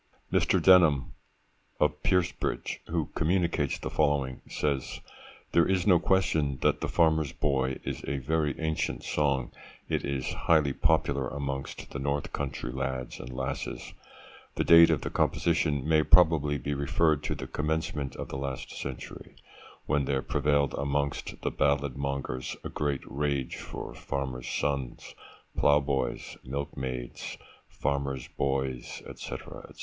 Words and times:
[MR. 0.33 0.59
DENHAM 0.59 1.11
of 1.79 2.01
Piersbridge, 2.01 2.79
who 2.87 3.09
communicates 3.13 3.77
the 3.77 3.91
following, 3.91 4.41
says—'there 4.49 5.67
is 5.67 5.85
no 5.85 5.99
question 5.99 6.57
that 6.63 6.81
the 6.81 6.87
Farmer's 6.87 7.33
Boy 7.33 7.77
is 7.83 8.03
a 8.07 8.17
very 8.17 8.59
ancient 8.59 9.03
song; 9.03 9.51
it 9.89 10.03
is 10.03 10.33
highly 10.33 10.73
popular 10.73 11.27
amongst 11.27 11.91
the 11.91 11.99
north 11.99 12.33
country 12.33 12.71
lads 12.71 13.19
and 13.19 13.29
lasses.' 13.29 13.93
The 14.55 14.63
date 14.63 14.89
of 14.89 15.01
the 15.01 15.11
composition 15.11 15.87
may 15.87 16.01
probably 16.01 16.57
be 16.57 16.73
referred 16.73 17.21
to 17.25 17.35
the 17.35 17.45
commencement 17.45 18.15
of 18.15 18.29
the 18.29 18.37
last 18.39 18.71
century, 18.71 19.35
when 19.85 20.05
there 20.05 20.23
prevailed 20.23 20.73
amongst 20.79 21.39
the 21.43 21.51
ballad 21.51 21.95
mongers 21.95 22.55
a 22.63 22.69
great 22.69 23.01
rage 23.05 23.57
for 23.57 23.93
Farmers' 23.93 24.49
Sons, 24.49 25.13
Plough 25.55 25.79
Boys, 25.81 26.37
Milk 26.43 26.75
Maids, 26.75 27.37
Farmers' 27.69 28.29
Boys, 28.35 29.03
&c. 29.17 29.37
&c. 29.75 29.79